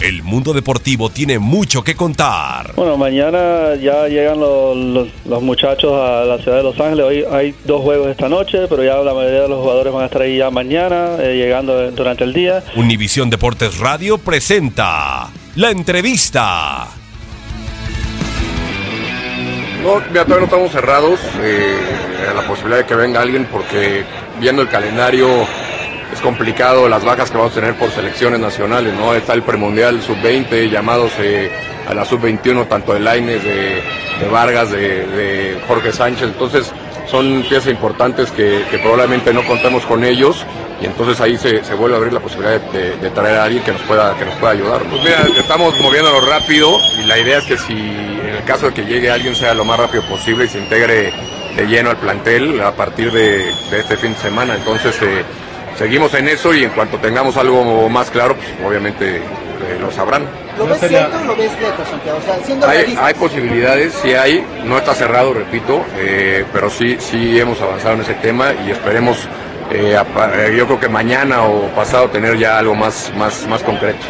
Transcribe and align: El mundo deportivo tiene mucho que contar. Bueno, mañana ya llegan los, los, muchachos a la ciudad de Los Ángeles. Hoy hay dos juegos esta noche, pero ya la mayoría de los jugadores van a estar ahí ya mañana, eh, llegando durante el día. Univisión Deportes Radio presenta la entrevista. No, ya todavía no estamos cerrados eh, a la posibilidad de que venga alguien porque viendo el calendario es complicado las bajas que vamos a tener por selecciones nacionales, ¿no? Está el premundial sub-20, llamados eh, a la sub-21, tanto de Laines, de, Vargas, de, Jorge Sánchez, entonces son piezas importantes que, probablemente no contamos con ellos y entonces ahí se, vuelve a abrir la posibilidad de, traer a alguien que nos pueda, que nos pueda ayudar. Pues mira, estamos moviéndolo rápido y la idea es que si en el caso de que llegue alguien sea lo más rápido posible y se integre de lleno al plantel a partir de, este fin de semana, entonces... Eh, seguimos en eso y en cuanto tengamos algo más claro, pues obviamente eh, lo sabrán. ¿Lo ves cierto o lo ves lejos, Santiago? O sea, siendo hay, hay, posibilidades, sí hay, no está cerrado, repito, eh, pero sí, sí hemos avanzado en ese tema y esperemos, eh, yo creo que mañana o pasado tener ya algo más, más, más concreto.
El 0.00 0.22
mundo 0.22 0.54
deportivo 0.54 1.10
tiene 1.10 1.38
mucho 1.38 1.84
que 1.84 1.94
contar. 1.94 2.72
Bueno, 2.74 2.96
mañana 2.96 3.74
ya 3.74 4.08
llegan 4.08 4.40
los, 4.40 4.74
los, 5.26 5.42
muchachos 5.42 5.92
a 5.92 6.24
la 6.24 6.38
ciudad 6.38 6.56
de 6.56 6.62
Los 6.62 6.80
Ángeles. 6.80 7.04
Hoy 7.04 7.24
hay 7.30 7.54
dos 7.66 7.82
juegos 7.82 8.08
esta 8.08 8.26
noche, 8.26 8.66
pero 8.66 8.82
ya 8.82 8.96
la 8.96 9.12
mayoría 9.12 9.42
de 9.42 9.48
los 9.48 9.60
jugadores 9.60 9.92
van 9.92 10.04
a 10.04 10.06
estar 10.06 10.22
ahí 10.22 10.38
ya 10.38 10.50
mañana, 10.50 11.16
eh, 11.18 11.36
llegando 11.36 11.90
durante 11.90 12.24
el 12.24 12.32
día. 12.32 12.64
Univisión 12.76 13.28
Deportes 13.28 13.78
Radio 13.78 14.16
presenta 14.16 15.28
la 15.56 15.70
entrevista. 15.70 16.88
No, 19.82 20.00
ya 20.14 20.24
todavía 20.24 20.36
no 20.38 20.44
estamos 20.44 20.72
cerrados 20.72 21.20
eh, 21.42 21.76
a 22.30 22.34
la 22.34 22.46
posibilidad 22.46 22.78
de 22.78 22.86
que 22.86 22.94
venga 22.94 23.20
alguien 23.20 23.46
porque 23.52 24.04
viendo 24.40 24.62
el 24.62 24.68
calendario 24.68 25.46
es 26.12 26.20
complicado 26.20 26.88
las 26.88 27.04
bajas 27.04 27.30
que 27.30 27.36
vamos 27.36 27.52
a 27.52 27.60
tener 27.60 27.74
por 27.74 27.90
selecciones 27.90 28.40
nacionales, 28.40 28.94
¿no? 28.94 29.14
Está 29.14 29.34
el 29.34 29.42
premundial 29.42 30.02
sub-20, 30.02 30.70
llamados 30.70 31.12
eh, 31.18 31.50
a 31.88 31.94
la 31.94 32.04
sub-21, 32.04 32.68
tanto 32.68 32.94
de 32.94 33.00
Laines, 33.00 33.42
de, 33.44 33.82
Vargas, 34.30 34.70
de, 34.70 35.58
Jorge 35.66 35.92
Sánchez, 35.92 36.24
entonces 36.24 36.72
son 37.10 37.42
piezas 37.48 37.68
importantes 37.68 38.30
que, 38.30 38.64
probablemente 38.82 39.32
no 39.32 39.44
contamos 39.44 39.84
con 39.86 40.04
ellos 40.04 40.44
y 40.80 40.86
entonces 40.86 41.20
ahí 41.20 41.36
se, 41.38 41.60
vuelve 41.74 41.96
a 41.96 41.98
abrir 41.98 42.12
la 42.12 42.20
posibilidad 42.20 42.60
de, 42.60 43.10
traer 43.10 43.38
a 43.38 43.44
alguien 43.44 43.62
que 43.62 43.72
nos 43.72 43.82
pueda, 43.82 44.16
que 44.18 44.24
nos 44.24 44.34
pueda 44.34 44.52
ayudar. 44.52 44.82
Pues 44.82 45.02
mira, 45.02 45.26
estamos 45.38 45.78
moviéndolo 45.80 46.20
rápido 46.20 46.78
y 47.02 47.06
la 47.06 47.18
idea 47.18 47.38
es 47.38 47.44
que 47.44 47.56
si 47.56 47.72
en 47.72 48.36
el 48.36 48.44
caso 48.44 48.66
de 48.66 48.74
que 48.74 48.84
llegue 48.84 49.10
alguien 49.10 49.34
sea 49.34 49.54
lo 49.54 49.64
más 49.64 49.78
rápido 49.78 50.02
posible 50.04 50.44
y 50.44 50.48
se 50.48 50.58
integre 50.58 51.12
de 51.56 51.66
lleno 51.66 51.90
al 51.90 51.96
plantel 51.96 52.60
a 52.60 52.72
partir 52.72 53.10
de, 53.10 53.50
este 53.72 53.96
fin 53.96 54.12
de 54.12 54.18
semana, 54.18 54.54
entonces... 54.54 55.00
Eh, 55.02 55.24
seguimos 55.76 56.12
en 56.14 56.28
eso 56.28 56.54
y 56.54 56.64
en 56.64 56.70
cuanto 56.70 56.98
tengamos 56.98 57.36
algo 57.36 57.88
más 57.88 58.10
claro, 58.10 58.36
pues 58.36 58.48
obviamente 58.66 59.16
eh, 59.16 59.78
lo 59.80 59.90
sabrán. 59.90 60.24
¿Lo 60.58 60.66
ves 60.66 60.78
cierto 60.80 61.18
o 61.18 61.24
lo 61.24 61.36
ves 61.36 61.52
lejos, 61.60 61.88
Santiago? 61.88 62.18
O 62.18 62.22
sea, 62.22 62.38
siendo 62.44 62.66
hay, 62.66 62.98
hay, 63.00 63.14
posibilidades, 63.14 63.94
sí 64.02 64.12
hay, 64.12 64.44
no 64.64 64.78
está 64.78 64.94
cerrado, 64.94 65.32
repito, 65.32 65.84
eh, 65.96 66.44
pero 66.52 66.70
sí, 66.70 66.96
sí 66.98 67.38
hemos 67.38 67.60
avanzado 67.60 67.94
en 67.94 68.00
ese 68.02 68.14
tema 68.14 68.52
y 68.66 68.70
esperemos, 68.70 69.28
eh, 69.70 69.96
yo 70.56 70.66
creo 70.66 70.80
que 70.80 70.88
mañana 70.88 71.44
o 71.44 71.68
pasado 71.68 72.08
tener 72.08 72.38
ya 72.38 72.58
algo 72.58 72.74
más, 72.74 73.12
más, 73.16 73.46
más 73.46 73.62
concreto. 73.62 74.04